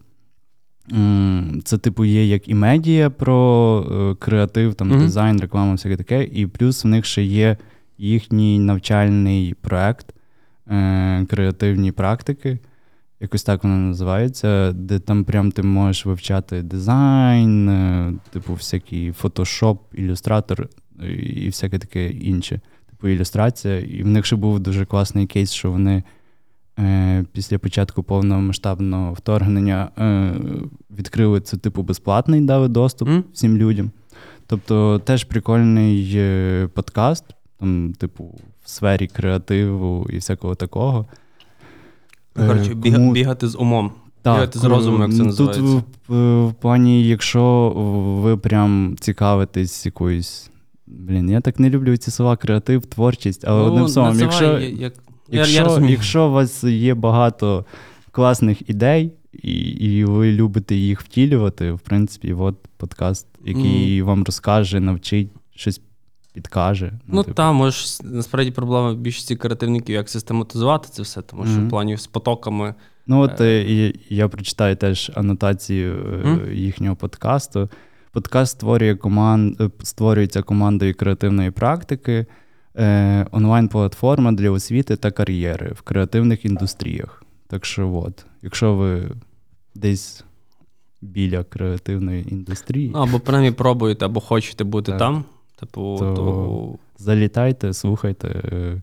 [1.63, 4.99] Це, типу, є як і медіа про е, креатив, там, mm-hmm.
[4.99, 6.23] дизайн, реклама, всяке таке.
[6.23, 7.57] І плюс в них ще є
[7.97, 10.13] їхній навчальний проект
[10.67, 12.59] е, креативні практики.
[13.19, 19.81] Якось так воно називається, де там прям ти можеш вивчати дизайн, е, типу, всякий фотошоп,
[19.93, 20.69] ілюстратор
[21.03, 23.79] і всяке таке інше типу ілюстрація.
[23.79, 26.03] І в них ще був дуже класний кейс, що вони
[26.79, 30.33] е, після початку повномасштабного вторгнення е,
[30.97, 33.23] відкрили це, типу, безплатний дали доступ mm.
[33.33, 33.91] всім людям.
[34.47, 37.25] Тобто теж прикольний е, подкаст,
[37.59, 41.05] там, типу, в сфері креативу і всякого такого.
[42.35, 43.11] Коротше, е, Кому...
[43.11, 43.91] бігати з умом.
[44.21, 45.61] Так, Бігати з розумом, як це називається.
[45.61, 47.73] Тут в, в плані, якщо
[48.23, 50.49] ви прям цікавитесь якоюсь
[50.87, 54.93] Блін, я так не люблю ці слова креатив, творчість, але ну, одним словом, якщо як...
[55.29, 57.65] якщо, я, я якщо у вас є багато
[58.11, 64.05] класних ідей, і і ви любите їх втілювати, в принципі, от подкаст, який mm.
[64.05, 65.81] вам розкаже, навчить, щось
[66.35, 66.91] підкаже.
[66.93, 67.35] Ну, ну типу.
[67.35, 71.67] там, може, насправді проблема в більшості креативників, як систематизувати це все, тому що mm.
[71.67, 72.75] в плані з потоками.
[73.07, 73.61] Ну, от е...
[73.61, 76.53] і, я прочитаю теж анотацію mm.
[76.53, 77.69] їхнього подкасту.
[78.11, 82.25] Подкаст створює команд, е, створюється командою креативної практики,
[82.77, 87.23] е, онлайн-платформа для освіти та кар'єри в креативних індустріях.
[87.47, 89.11] Так що, от, якщо ви
[89.75, 90.23] десь
[91.01, 92.91] біля креативної індустрії.
[92.93, 94.99] Ну, або принаймні пробуєте, або хочете бути так.
[94.99, 95.23] там.
[95.55, 96.75] Типу, то, то...
[96.97, 98.27] Залітайте, слухайте.
[98.27, 98.81] Е...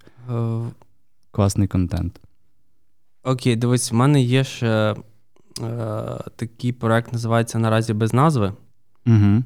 [1.31, 2.21] Класний контент.
[3.25, 4.95] Окей, дивись, в мене є ще е,
[6.37, 8.53] такий проект, називається Наразі без назви.
[9.07, 9.17] Угу.
[9.17, 9.43] Е,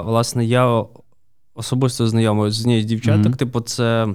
[0.00, 0.84] Власне, я
[1.54, 3.26] особисто знайомий з однією з дівчаток.
[3.26, 3.34] Угу.
[3.34, 4.14] Типу, це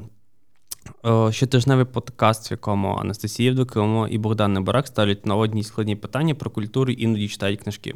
[1.05, 6.35] е, щотижневий подкаст, в якому Анастасія Євдокимова і Богдан Небарак ставлять на одні складні питання
[6.35, 7.95] про культуру і іноді читають книжки.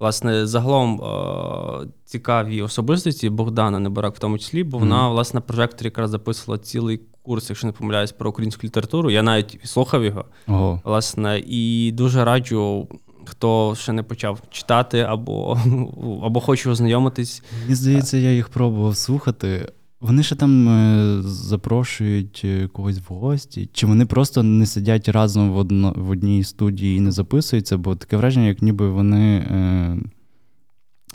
[0.00, 5.12] Власне, загалом е, цікаві особистості Богдана Небарак, в тому числі, бо вона, mm.
[5.12, 9.10] власне, на прожекторі якраз записувала цілий курс, якщо не помиляюсь, про українську літературу.
[9.10, 10.24] Я навіть слухав його.
[10.48, 10.80] Ого.
[10.84, 12.88] Власне, і дуже раджу
[13.26, 15.58] хто ще не почав читати або
[16.22, 17.42] або хоче ознайомитись.
[17.62, 19.72] Мені здається, я їх пробував слухати.
[20.04, 25.52] Вони ще там е, запрошують е, когось в гості, чи вони просто не сидять разом
[25.52, 29.46] в одно, в одній студії і не записуються, бо таке враження, як ніби вони.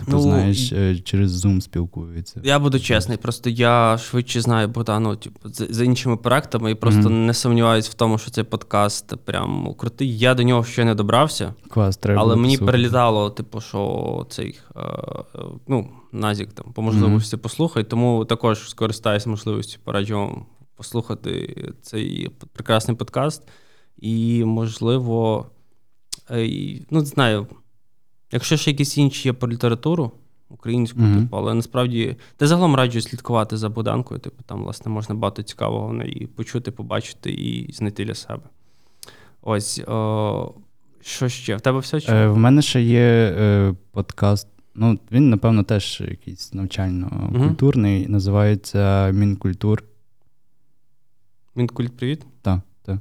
[0.01, 2.41] Е, ти ну, знаєш, е, через Zoom спілкуються.
[2.43, 7.25] Я буду чесний, просто я швидше знаю Богдану типу, за, іншими проектами і просто mm-hmm.
[7.25, 10.17] не сумніваюся в тому, що цей подкаст прям крутий.
[10.17, 12.71] Я до нього ще не добрався, Клас, треба але мені послухати.
[12.71, 14.81] перелітало, типу, що цей е,
[15.67, 17.39] ну, Назік там по можливості mm-hmm.
[17.39, 23.43] послухай, тому також скористаюся можливістю, пораджу послухати цей прекрасний подкаст.
[23.97, 25.45] І, можливо,
[26.31, 26.49] е,
[26.89, 27.47] ну, не знаю.
[28.31, 30.11] Якщо ще якісь інші є по літературу
[30.49, 31.19] українську, mm-hmm.
[31.19, 34.19] типу, але насправді ти загалом раджу слідкувати за Боданкою.
[34.19, 38.41] Типу, там, власне, можна багато цікавого неї почути, побачити і знайти для себе.
[39.41, 40.53] Ось о,
[41.01, 41.55] що ще?
[41.55, 42.01] В тебе все?
[42.01, 42.11] Чи?
[42.11, 44.47] Е, В мене ще є е, подкаст.
[44.75, 48.03] Ну, він, напевно, теж якийсь навчально-культурний.
[48.03, 48.09] Mm-hmm.
[48.09, 49.83] Називається Мінкультур.
[51.55, 52.25] Мінкульт, привіт?
[52.41, 52.97] Так, так.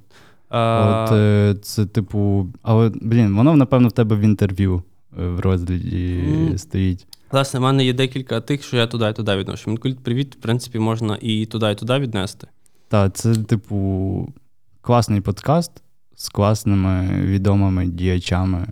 [0.51, 4.83] От е, це, типу, але, блін, воно, напевно, в тебе в інтерв'ю
[5.19, 6.59] в розгляді mm.
[6.59, 7.07] стоїть.
[7.31, 9.71] Власне, в мене є декілька тих, що я туди і туди відношу.
[9.71, 12.47] Мінкульт привіт, в принципі, можна і туди, і туди віднести.
[12.89, 14.33] Так, це, типу,
[14.81, 15.83] класний подкаст
[16.17, 18.67] з класними відомими діячами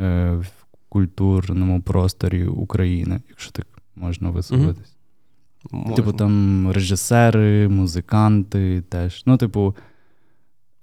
[0.00, 0.46] е, в
[0.88, 4.96] культурному просторі України, якщо так можна висловитись.
[5.70, 5.94] Mm-hmm.
[5.94, 9.22] Типу, там режисери, музиканти теж.
[9.26, 9.76] Ну, типу,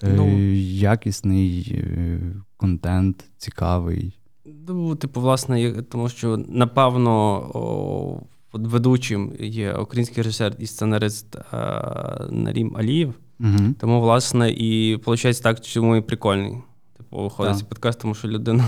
[0.03, 2.19] е, ну, якісний е,
[2.57, 4.20] контент, цікавий.
[4.45, 7.11] Ну, типу, власне, тому що напевно
[7.53, 8.19] о,
[8.53, 13.13] ведучим є український режисер і сценарист а, Нарім Алієв.
[13.39, 13.73] Угу.
[13.79, 16.57] Тому, власне, і виходить так, чому і прикольний.
[16.97, 18.63] Типу, виходить цей подкаст, тому що людина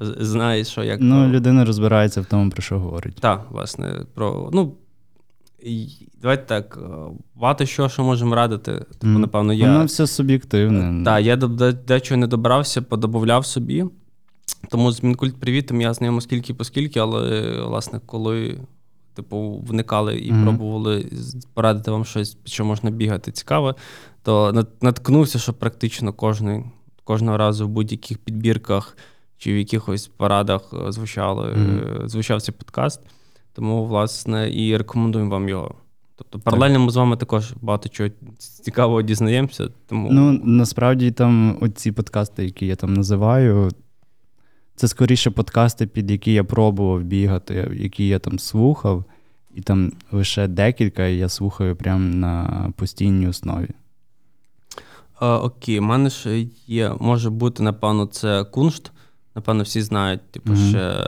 [0.00, 1.00] знає, що як.
[1.00, 3.16] Ну, людина розбирається в тому, про що говорить.
[3.20, 4.50] Так, власне, про.
[4.52, 4.74] ну,
[5.62, 5.88] і
[6.22, 6.78] Давайте так,
[7.34, 8.84] багато що що можемо радити.
[8.98, 9.72] Типу, напевно, я...
[9.72, 11.04] Воно все суб'єктивне.
[11.04, 13.84] Так, я дечого не добрався, подобавляв собі.
[14.68, 18.58] Тому з Мінкульт привітом я знайомий скільки поскільки, але власне, коли
[19.14, 20.42] типу, вникали і mm-hmm.
[20.42, 21.06] пробували
[21.54, 23.74] порадити вам щось, що можна бігати цікаве,
[24.22, 26.64] то наткнувся, що практично кожний,
[27.04, 28.96] кожного разу в будь-яких підбірках
[29.38, 32.08] чи в якихось порадах е, звучали, mm-hmm.
[32.08, 33.00] звучав цей подкаст.
[33.52, 35.74] Тому, власне, і рекомендуємо вам його.
[36.16, 39.68] Тобто, паралельно ми з вами також багато чого цікавого дізнаємося.
[39.86, 40.08] Тому...
[40.12, 43.70] Ну, насправді там оці подкасти, які я там називаю,
[44.78, 49.04] це скоріше подкасти, під які я пробував бігати, які я там слухав,
[49.54, 53.68] і там лише декілька я слухаю прямо на постійній основі.
[55.20, 58.92] А, Окей, у мене ще є, може бути, напевно, це куншт.
[59.34, 60.68] Напевно, всі знають, типу, mm-hmm.
[60.68, 61.04] ще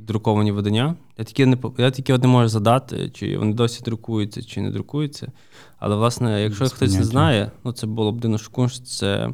[0.00, 0.94] друковані видання.
[1.18, 4.70] Я тільки не я тільки от не можу задати, чи вони досі друкуються, чи не
[4.70, 5.32] друкуються.
[5.78, 9.30] Але, власне, якщо Без хтось не знає, ну це було б дивно, що куншт це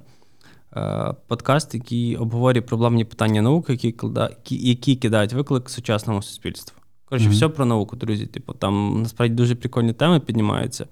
[1.26, 3.94] подкаст, який обговорює проблемні питання науки, які
[4.50, 6.78] які кидають виклик сучасному суспільству.
[7.04, 7.32] Коротше, mm-hmm.
[7.32, 8.26] все про науку, друзі.
[8.26, 10.87] Типу, там насправді дуже прикольні теми піднімаються.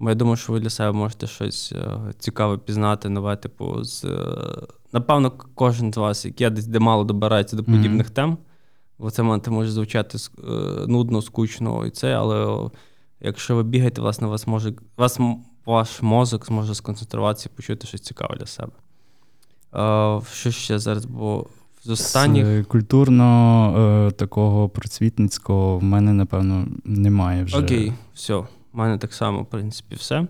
[0.00, 4.04] Бо я думаю, що ви для себе можете щось е, цікаве пізнати, нове, типу, з
[4.04, 4.18] е,
[4.92, 8.14] напевно, кожен з вас, який десь де мало добирається до подібних mm-hmm.
[8.14, 8.38] тем.
[8.98, 10.18] Бо це може звучати
[10.86, 12.68] нудно, скучно і це, але
[13.20, 15.20] якщо ви бігаєте, власне, вас може вас
[15.66, 18.72] ваш мозок зможе сконцентруватися і почути щось цікаве для себе.
[20.32, 21.46] Що ще зараз було
[21.84, 22.46] з останніх?
[22.46, 27.58] З культурно е, такого просвітницького в мене, напевно, немає вже.
[27.58, 28.34] Окей, все.
[28.34, 30.26] У мене так само, в принципі, все.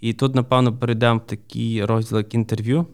[0.00, 2.86] І тут, напевно, перейдемо в такий розділ, як інтерв'ю.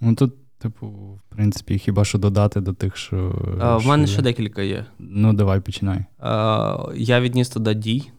[0.00, 3.34] Ну тут, типу, в принципі, хіба що додати до тих, що.
[3.60, 4.86] А, В мене ще декілька є.
[4.98, 6.04] Ну, давай починай.
[6.18, 8.10] А, Я відніс туди дій.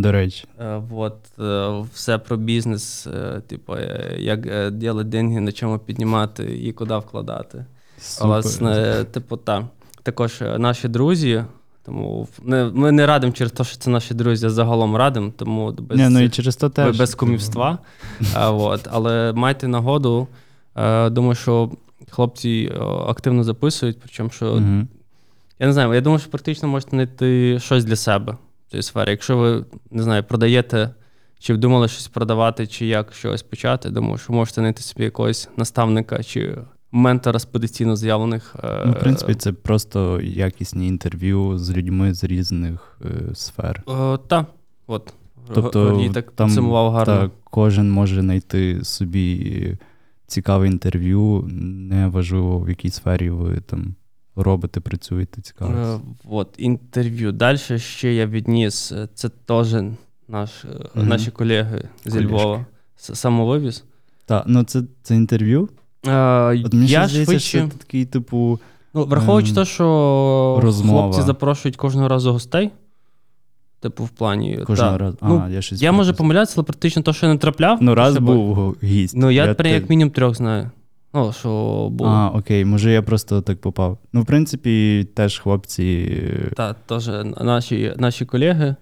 [0.00, 3.76] До речі, е, от е, все про бізнес, е, типу,
[4.18, 7.64] як ділити деньги, на чому піднімати і куди вкладати.
[8.00, 8.28] Супер.
[8.28, 9.64] Власне, типу, так.
[10.02, 11.44] Також наші друзі.
[11.84, 12.28] Тому
[12.72, 16.10] ми не радимо через те, що це наші друзі, а загалом радимо, тому без не,
[16.10, 16.98] ну і через то теж.
[16.98, 17.78] без кумівства.
[18.34, 20.28] А, от, Але майте нагоду.
[21.10, 21.70] Думаю, що
[22.10, 22.72] хлопці
[23.06, 24.52] активно записують, причому що.
[24.52, 24.86] Угу.
[25.58, 28.36] Я не знаю, я думаю, що практично можете знайти щось для себе
[28.70, 29.12] цієї сфери.
[29.12, 30.94] Якщо ви не знаю, продаєте,
[31.38, 36.22] чи вдумали щось продавати, чи як щось почати, думаю, що можете знайти собі якогось наставника
[36.22, 36.58] чи
[36.92, 38.56] ментора з потенційно з'явлених.
[38.64, 43.82] Е, ну, В принципі, це просто якісні інтерв'ю з людьми з різних е, сфер.
[43.88, 44.46] Е, так,
[44.86, 45.14] от.
[45.54, 47.04] Тобто, так там, гарно.
[47.04, 49.78] Та, кожен може знайти собі
[50.26, 53.94] цікаве інтерв'ю, не важливо, в якій сфері ви там
[54.42, 55.72] робите, працюєте, цікаво.
[55.72, 57.32] Е, от, інтерв'ю.
[57.32, 58.92] Далі ще я відніс.
[58.92, 59.74] е, Це теж
[60.28, 60.50] наш,
[60.94, 61.08] Мгм.
[61.08, 62.66] наші колеги зі Львова.
[62.96, 63.84] Самовивіз.
[64.26, 65.68] Так, ну це, це інтерв'ю.
[66.06, 67.48] Е, От мені я здається, швидше.
[67.58, 68.60] що це такий, типу,
[68.94, 71.02] Ну, враховуючи ем, те, що розмова.
[71.02, 72.70] хлопці запрошують кожного разу гостей.
[73.80, 74.58] Типу, в плані.
[74.66, 75.18] кожного разу.
[75.22, 77.78] Ну, а, я щось Я можу помилятися, але практично те, що я не трапляв.
[77.82, 79.16] Ну, раз був гість.
[79.16, 80.70] Ну, я, прям те- як мінімум трьох знаю.
[81.16, 81.48] Ну, що
[81.92, 82.10] було.
[82.10, 83.98] А, окей, може я просто так попав.
[84.12, 86.08] Ну, в принципі, теж хлопці.
[86.50, 88.76] е, Та, теж наші, наші колеги.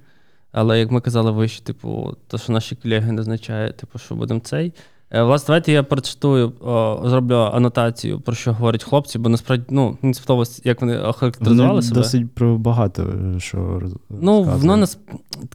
[0.52, 4.40] Але як ми казали вище, типу, то, що наші колеги не означає, типу, що будемо
[4.40, 4.72] цей.
[5.10, 9.98] Е, Власне, давайте я прочитаю, о, зроблю анотацію, про що говорять хлопці, бо насправді ну,
[10.14, 12.00] сподобалось, як вони охарактеризували Вони себе.
[12.00, 13.02] досить про багато
[13.36, 14.98] е, що роз- Ну, воно нас.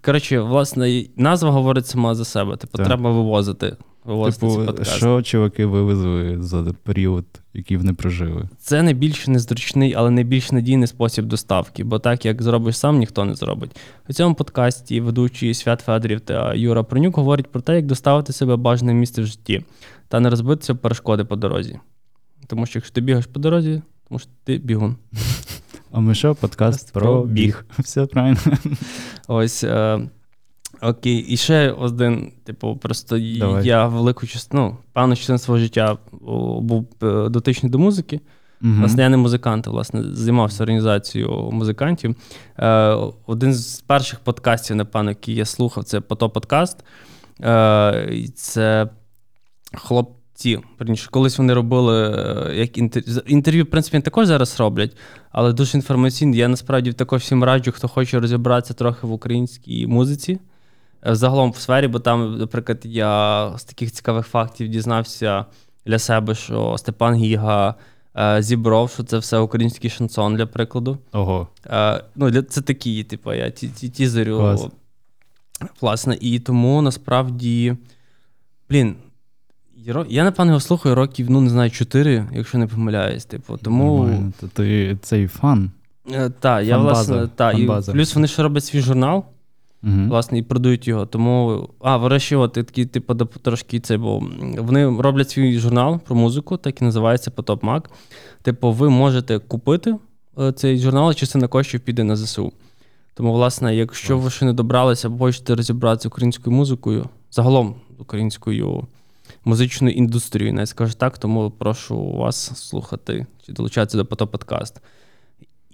[0.05, 2.57] Коротше, власне, назва говорить сама за себе.
[2.57, 2.87] Типу, Так.
[2.87, 3.75] треба вивозити.
[4.05, 4.97] Ці Типу, подкасти.
[4.97, 8.49] що чуваки вивезли за період, який вони прожили.
[8.59, 13.35] Це найбільш незручний, але найбільш надійний спосіб доставки, бо так як зробиш сам, ніхто не
[13.35, 13.71] зробить.
[14.09, 18.55] У цьому подкасті ведучі Свят Федорів та Юра Пронюк говорять про те, як доставити себе
[18.55, 19.63] бажане місце в житті
[20.07, 21.79] та не розбитися перешкоди по дорозі.
[22.47, 24.95] Тому що якщо ти бігаєш по дорозі, тому що ти бігун.
[25.91, 27.65] А ми що, подкаст Про біг.
[27.79, 28.39] Все правильно.
[29.27, 29.63] Ось.
[29.63, 29.99] Е,
[30.81, 33.67] окей, і ще один, типу, просто Давай.
[33.67, 35.97] я велику частину, ну, певну частину свого життя
[36.61, 38.21] був е, дотичний до музики.
[38.61, 38.79] Мгм.
[38.79, 42.15] Власне, я не музикант, а, власне, займався організацією музикантів.
[42.57, 46.77] Е, один з перших подкастів, напевно, який я слухав, це Пото подкаст.
[47.41, 48.89] Е, це
[49.73, 50.59] хлопці.
[50.79, 52.11] Верніше, колись вони робили
[52.49, 53.21] е, як інтерв'ю.
[53.27, 54.97] Інтерв'ю, в принципі, вони також зараз роблять,
[55.31, 56.37] але дуже інформаційні.
[56.37, 60.39] Я насправді також всім раджу, хто хоче розібратися трохи в українській музиці.
[61.07, 65.45] Е, Загалом в сфері, бо там, наприклад, я з таких цікавих фактів дізнався
[65.85, 67.75] для себе, що Степан Гіга
[68.17, 70.97] е, зібров, що це все український шансон, для прикладу.
[71.11, 71.47] Ого.
[71.65, 74.37] Е, ну, для- це такі, типу, я ті, ті, тізерю.
[74.37, 74.67] Клас.
[75.81, 77.75] Власне, і тому насправді,
[78.69, 78.95] блін,
[80.09, 83.25] я напевно, його слухаю років, ну, не знаю, 4, якщо не помиляюсь.
[83.25, 84.19] Типу, тому.
[84.39, 85.71] То ти цей фан.
[86.11, 89.25] Е, та, я, власне, та, і плюс вони ще роблять свій журнал,
[89.83, 90.07] Угу.
[90.07, 91.05] власне, і продають його.
[91.05, 91.97] Тому, а,
[92.31, 94.23] от такий, типу, трошки це, бо
[94.57, 97.89] вони роблять свій журнал про музику, так і називається Потоп Мак.
[98.41, 99.95] Типу, ви можете купити
[100.39, 102.51] е, цей журнал, частина коштів піде на ЗСУ.
[103.13, 108.87] Тому, власне, якщо ви ще не добралися або хочете розібратися українською музикою, загалом українською
[109.45, 114.81] музичною індустрією, навіть скажу так, тому прошу вас слухати чи долучатися до Потоп подкаст.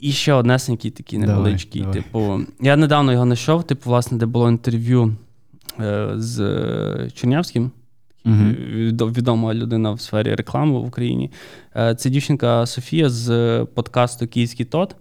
[0.05, 1.81] І ще однесенький такий Давай, невеличкий.
[1.81, 1.93] давай.
[2.01, 5.15] Типу, я недавно його знайшов, типу, власне, де було інтерв'ю
[5.79, 7.71] е, з е, Чернявським.
[8.25, 11.31] Відо- Відома людина в сфері реклами в Україні.
[11.75, 14.95] Е, Це дівчинка Софія з е, подкасту Київський тот.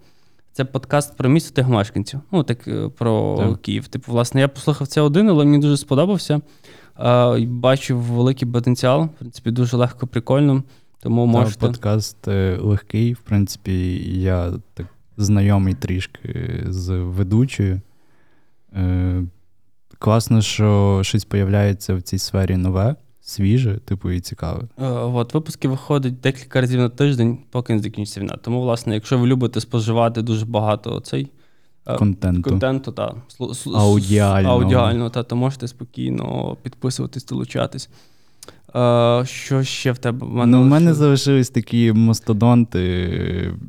[0.52, 2.20] Це подкаст про місто тих мешканців.
[2.32, 3.62] Ну, так е, про Так.
[3.62, 3.88] Київ.
[3.88, 6.40] Типу, власне, я послухав це один, але мені дуже сподобався.
[7.00, 9.04] Е, Бачив великий потенціал.
[9.04, 10.62] В принципі, дуже легко, прикольно.
[11.02, 11.60] Тому можете.
[11.66, 12.26] подкаст
[12.60, 13.12] легкий.
[13.12, 17.80] В принципі, я так знайомий трішки з ведучою.
[18.76, 19.24] Е,
[19.98, 24.68] класно, що щось появляється в цій сфері нове, свіже, типу, і цікаве.
[24.78, 28.36] Е, От, випуски виходять декілька разів на тиждень, поки не закінчиться війна.
[28.42, 31.30] Тому, власне, якщо ви любите споживати дуже багато цей
[31.86, 32.50] е, Контенту.
[32.50, 33.14] контенту, та,
[33.74, 34.54] Аудіального.
[34.54, 37.90] аудіального, та, то можете спокійно підписуватись, долучатись.
[38.76, 40.26] Е, що ще в тебе?
[40.26, 43.10] В Ну, у мене лише- залишились такі мастодонти,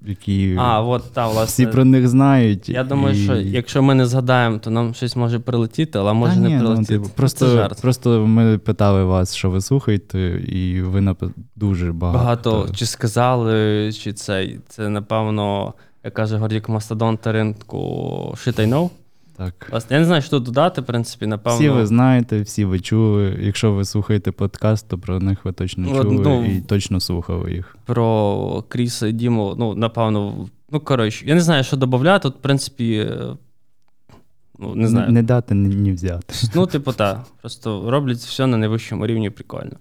[0.07, 1.45] які А, от, та, власне.
[1.45, 2.69] всі про них знають.
[2.69, 3.23] Я думаю, і...
[3.23, 6.53] що якщо ми не згадаємо, то нам щось може прилетіти, але може Та не ні,
[6.55, 6.93] ну, прилетіти.
[6.93, 7.81] типу, Це просто, жарт.
[7.81, 11.29] просто ми питали вас, що ви слухаєте, і ви напи...
[11.55, 12.19] дуже багато.
[12.51, 17.77] Багато чи сказали, чи це, це напевно, як каже Гордік Мастодон ринку
[18.37, 18.89] shit I know.
[19.37, 19.67] Так.
[19.71, 21.59] Власне, я не знаю, що тут додати, в принципі, напевно.
[21.59, 23.37] Всі ви знаєте, всі ви чули.
[23.41, 27.53] Якщо ви слухаєте подкаст, то про них ви точно Ну, чули ну, і точно слухали
[27.53, 27.77] їх.
[27.85, 32.23] Про Кріса і Діму, ну, напевно, ну, коротше, я не знаю, що додати.
[32.23, 33.37] Тут, в принципі, е,
[34.59, 35.11] ну, не знаю.
[35.11, 36.35] Не дати, ні, взяти.
[36.55, 37.25] Ну, типу, так.
[37.41, 39.77] Просто роблять все на найвищому рівні прикольно.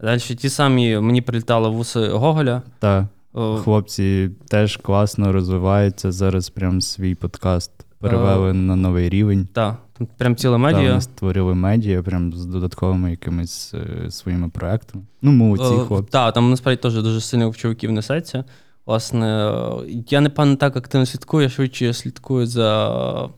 [0.00, 2.62] Далі ті самі мені прилітали вуси Гоголя.
[2.78, 6.12] Та О, хлопці теж класно розвиваються.
[6.12, 7.72] Зараз прям свій подкаст
[8.10, 9.48] перевели на новий рівень.
[9.52, 10.88] та, там прям ціла медіа.
[10.88, 15.04] вони створили медіа прям з додатковими якимись е, своїми проектами.
[15.22, 16.10] Ну, молодці, Е, хлопці.
[16.12, 18.44] Так, там насправді теж дуже сильно в чуваків несеться.
[18.86, 23.28] Власне, е, я напевно так активно слідкую, я швидше слідкую за,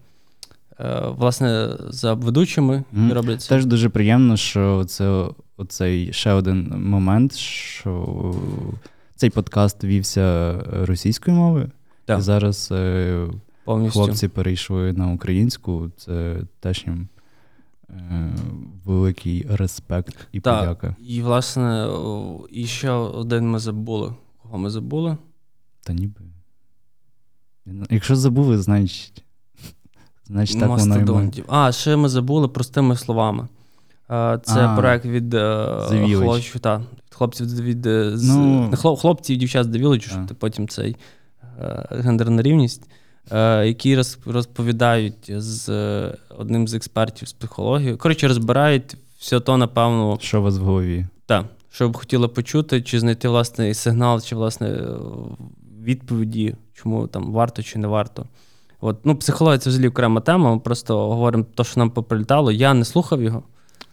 [0.81, 3.03] е, власне, за ведучими, Мгм.
[3.03, 3.49] які роблять це.
[3.49, 5.25] Теж дуже приємно, що це
[5.57, 8.35] оцей ще один момент, що
[9.17, 11.71] цей подкаст вівся російською мовою.
[12.19, 13.27] І зараз е,
[13.69, 14.01] Повністю.
[14.01, 15.91] хлопці перейшли на українську.
[15.97, 17.09] Це теж їм
[17.91, 18.33] е,
[18.85, 20.61] великий респект і Так.
[20.61, 20.97] подяка.
[21.01, 21.89] І, власне,
[22.51, 24.15] і ще один ми забули.
[24.43, 25.17] Кого ми забули?
[25.83, 26.21] Та ніби.
[27.91, 29.25] Якщо забули, значить.
[30.25, 33.49] Значить, так воно і А, ще ми забули простими словами.
[34.11, 35.67] Е, Це А, проект від е,
[36.17, 37.87] хлопців, та, хлопців від
[38.23, 40.27] Ну, хлопців і дівчат з The Village, так.
[40.27, 40.97] що потім цей
[41.91, 42.91] гендерна рівність,
[43.67, 47.97] які розповідають з е, одним з експертів з психології.
[47.97, 51.07] Коротше, розбирають все то, напевно, Що у вас в голові?
[51.27, 54.85] так, що б хотіли почути, чи знайти власне сигнал, чи власне е,
[55.85, 58.27] відповіді, чому там варто чи не варто.
[58.81, 60.55] От, ну, психологія це взагалі окрема тема.
[60.55, 62.53] Ми просто говоримо те, що нам поприлітало.
[62.53, 63.43] Я не слухав його.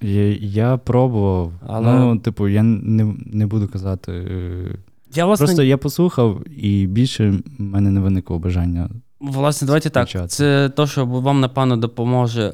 [0.02, 4.12] Я, я пробував, Але- ну, типу, я не, не буду казати.
[4.12, 4.78] е,
[5.16, 8.90] Я власне, Просто я послухав, і більше в мене не виникло бажання.
[9.20, 10.04] Власне, давайте так.
[10.08, 10.28] Включати.
[10.28, 12.54] Це те, що вам, напевно, допоможе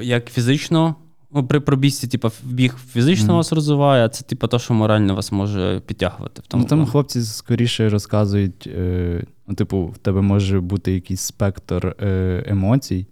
[0.00, 0.94] е, як фізично.
[1.34, 3.36] Ну, при пробіжці, типу, біг фізично Мгм.
[3.36, 6.42] вас розвиває, а це типу те, що морально вас може підтягувати.
[6.42, 6.90] В тому ну там плані.
[6.90, 13.06] хлопці скоріше розказують, е, ну, типу, в тебе може бути якийсь спектр е, емоцій,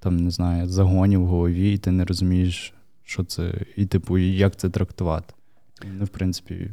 [0.00, 4.56] там, не знаю, загонів в голові, і ти не розумієш, що це, і, типу, як
[4.56, 5.34] це трактувати.
[5.84, 6.70] Вони, в принципі,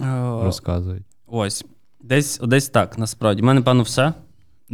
[0.00, 0.04] Е,
[0.44, 1.04] розказують.
[1.26, 1.64] Ось.
[2.02, 3.42] Десь, десь так, насправді.
[3.42, 4.12] У мене, певно, все.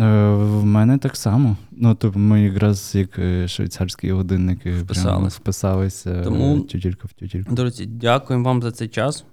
[0.01, 1.57] Е, в мене так само.
[1.71, 5.35] Ну, тобто, ми якраз як е, швейцарські годинники Вписались.
[5.35, 7.55] вписалися Тому- е, тютілька в тютільку.
[7.55, 9.25] Друзі, дякуємо вам за цей час,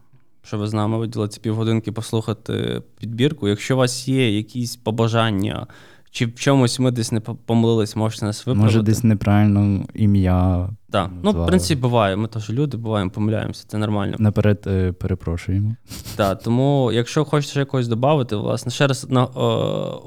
[0.44, 3.48] що ви з нами виділили ці півгодинки послухати підбірку.
[3.48, 5.68] Якщо у вас є якісь побажання,
[6.12, 8.64] чи в чомусь ми десь не по- помилились, можете нас виправити.
[8.64, 10.70] Може, десь неправильно ім'я.
[10.90, 11.12] Так.
[11.24, 12.16] Ну, в принципі, буває.
[12.16, 14.16] Ми теж люди, буваємо, помиляємося, це нормально.
[14.20, 15.76] Наперед е, перепрошуємо.
[16.16, 19.28] Так, тому, якщо хочете ще якось додати, власне, ще раз на, е,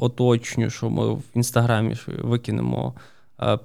[0.01, 2.95] оточню, що ми в інстаграмі викинемо
[3.39, 3.59] е,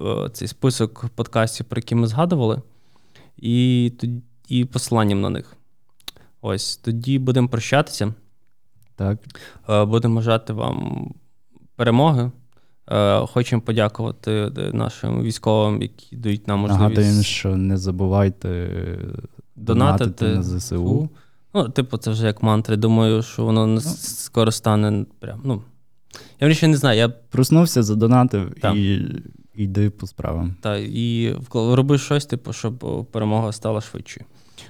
[0.00, 2.62] е, цей список подкастів, про які ми згадували,
[3.36, 3.92] і,
[4.48, 5.56] і посиланням на них.
[6.40, 8.14] Ось тоді будемо прощатися.
[8.96, 9.18] Так.
[9.68, 11.10] Е, Будемо бажати вам
[11.76, 12.30] перемоги.
[12.90, 18.98] Е, Хочемо подякувати е, нашим військовим, які дають нам можливість Нагадуємо, що не забувайте е,
[19.56, 21.08] донатити на ЗСУ.
[21.54, 22.76] Ну, типу, це вже як мантри.
[22.76, 25.40] Думаю, що воно с- скоро стане прям.
[25.44, 25.62] Ну,
[26.40, 26.98] я ще не знаю.
[26.98, 28.74] Я Проснувся, задонатив Так.
[28.74, 29.06] і
[29.54, 30.54] йди по справам.
[30.60, 34.26] та, і роби щось, типу, щоб перемога стала швидшою.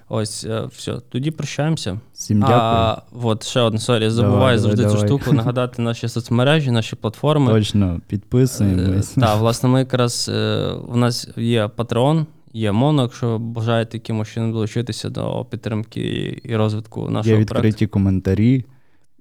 [0.09, 1.01] Ось, е, все.
[1.09, 2.01] Тоді прощаємося.
[2.13, 2.59] Всім дякую.
[2.61, 6.97] А, от ще одне, sorry, забуваю Давай, завжди давай, цю штуку, нагадати наші соцмережі, наші
[6.97, 7.53] платформи.
[7.53, 9.09] Точно, підписуємось.
[9.09, 14.53] Так, власне, ми якраз е, у нас є Patreon, є Моно, якщо бажаєте якимось чином
[14.53, 17.89] долучитися до підтримки і розвитку Є нашого відкриті проекту.
[17.89, 18.65] коментарі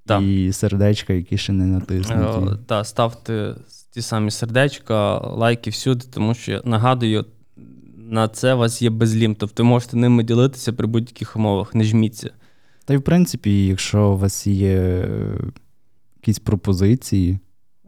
[0.06, 0.22] Так.
[0.22, 2.52] і сердечка, які ще не натиснуті.
[2.52, 3.56] Е, Та, ставте
[3.94, 7.26] ті самі сердечка, лайки всюди, тому що нагадую,
[8.10, 9.36] на це у вас є безлім.
[9.36, 12.32] Тобто ви можете ними ділитися при будь-яких умовах, не жміться.
[12.86, 15.38] Та й в принципі, якщо у вас є е,
[16.18, 17.40] якісь пропозиції,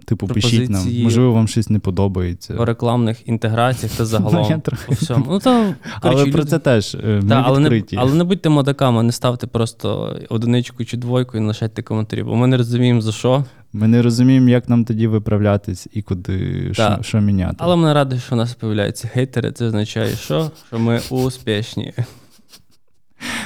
[0.08, 2.54] типу пишіть нам, можливо, вам щось не подобається.
[2.54, 4.62] По рекламних інтеграціях та Ну, загалом.
[4.88, 5.26] По всьому.
[5.30, 8.50] Ну, то, Але коротше, про це теж е, ми Та, але, не, але не будьте
[8.50, 13.02] модаками, не ставте просто одиничку чи двойку і не лишайте коментарі, бо ми не розуміємо
[13.02, 13.46] за що.
[13.74, 17.56] Ми не розуміємо, як нам тоді виправлятись і куди що, що міняти.
[17.60, 19.52] Але ми раді, що у нас з'являються хейтери.
[19.52, 20.52] Це означає, що?
[20.68, 21.94] Що ми успішні.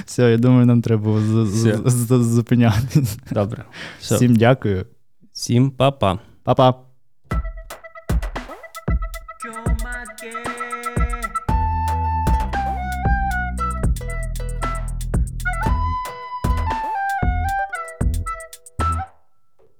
[0.05, 3.17] Все, я думаю, нам треба було з- з- з- зупинятись.
[3.31, 3.63] Добре.
[4.01, 4.85] Всім дякую.
[5.33, 6.19] Всім па-па.
[6.43, 6.90] Па-па.